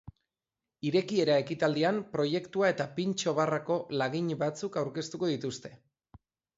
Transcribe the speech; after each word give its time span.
Irekiera 0.89 1.35
ekitaldian, 1.41 2.01
proiektua 2.17 2.73
eta 2.75 2.89
pintxo 2.97 3.37
barrako 3.43 3.81
lagin 4.03 4.35
batzuk 4.45 4.83
aurkeztuko 4.85 5.35
dituzte. 5.37 5.77